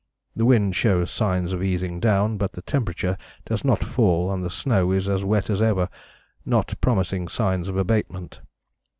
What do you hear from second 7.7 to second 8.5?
abatement.